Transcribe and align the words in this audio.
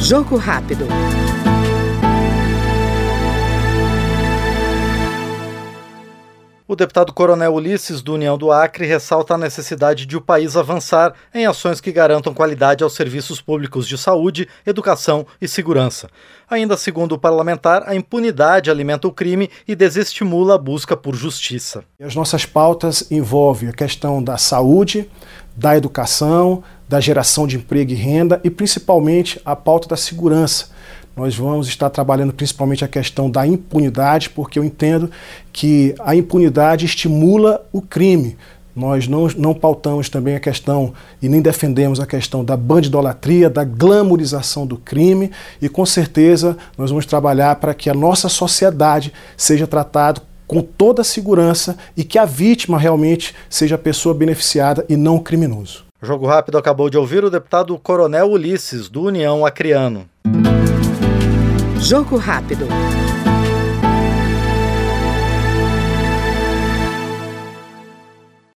Jogo 0.00 0.36
rápido. 0.36 0.86
O 6.68 6.74
deputado 6.74 7.12
Coronel 7.12 7.54
Ulisses, 7.54 8.02
do 8.02 8.14
União 8.14 8.36
do 8.36 8.50
Acre, 8.50 8.84
ressalta 8.86 9.34
a 9.34 9.38
necessidade 9.38 10.04
de 10.04 10.16
o 10.16 10.20
país 10.20 10.56
avançar 10.56 11.14
em 11.32 11.46
ações 11.46 11.80
que 11.80 11.92
garantam 11.92 12.34
qualidade 12.34 12.82
aos 12.82 12.94
serviços 12.96 13.40
públicos 13.40 13.86
de 13.86 13.96
saúde, 13.96 14.48
educação 14.66 15.24
e 15.40 15.46
segurança. 15.46 16.08
Ainda 16.50 16.76
segundo 16.76 17.12
o 17.12 17.18
parlamentar, 17.18 17.84
a 17.86 17.94
impunidade 17.94 18.68
alimenta 18.68 19.06
o 19.06 19.12
crime 19.12 19.48
e 19.66 19.76
desestimula 19.76 20.56
a 20.56 20.58
busca 20.58 20.96
por 20.96 21.14
justiça. 21.14 21.84
As 22.00 22.16
nossas 22.16 22.44
pautas 22.44 23.12
envolvem 23.12 23.68
a 23.68 23.72
questão 23.72 24.20
da 24.20 24.36
saúde, 24.36 25.08
da 25.56 25.76
educação, 25.76 26.64
da 26.88 27.00
geração 27.00 27.46
de 27.46 27.56
emprego 27.56 27.92
e 27.92 27.94
renda 27.94 28.40
e 28.44 28.50
principalmente 28.50 29.40
a 29.44 29.56
pauta 29.56 29.88
da 29.88 29.96
segurança 29.96 30.76
nós 31.16 31.34
vamos 31.34 31.66
estar 31.66 31.88
trabalhando 31.88 32.34
principalmente 32.34 32.84
a 32.84 32.88
questão 32.88 33.30
da 33.30 33.46
impunidade, 33.46 34.28
porque 34.28 34.58
eu 34.58 34.64
entendo 34.64 35.10
que 35.50 35.94
a 35.98 36.14
impunidade 36.14 36.84
estimula 36.84 37.66
o 37.72 37.80
crime. 37.80 38.36
Nós 38.74 39.08
não, 39.08 39.26
não 39.28 39.54
pautamos 39.54 40.10
também 40.10 40.36
a 40.36 40.40
questão 40.40 40.92
e 41.22 41.30
nem 41.30 41.40
defendemos 41.40 41.98
a 41.98 42.06
questão 42.06 42.44
da 42.44 42.54
bandidolatria, 42.54 43.48
da 43.48 43.64
glamorização 43.64 44.66
do 44.66 44.76
crime 44.76 45.30
e 45.62 45.70
com 45.70 45.86
certeza 45.86 46.58
nós 46.76 46.90
vamos 46.90 47.06
trabalhar 47.06 47.56
para 47.56 47.72
que 47.72 47.88
a 47.88 47.94
nossa 47.94 48.28
sociedade 48.28 49.10
seja 49.34 49.66
tratada 49.66 50.20
com 50.46 50.60
toda 50.60 51.00
a 51.00 51.04
segurança 51.04 51.78
e 51.96 52.04
que 52.04 52.18
a 52.18 52.26
vítima 52.26 52.78
realmente 52.78 53.34
seja 53.48 53.76
a 53.76 53.78
pessoa 53.78 54.14
beneficiada 54.14 54.84
e 54.86 54.96
não 54.98 55.16
o 55.16 55.22
criminoso. 55.22 55.85
Jogo 56.06 56.24
Rápido 56.24 56.56
acabou 56.56 56.88
de 56.88 56.96
ouvir 56.96 57.24
o 57.24 57.30
deputado 57.30 57.76
Coronel 57.76 58.30
Ulisses, 58.30 58.88
do 58.88 59.02
União 59.02 59.44
Acreano. 59.44 60.08
Jogo 61.80 62.16
rápido. 62.16 62.68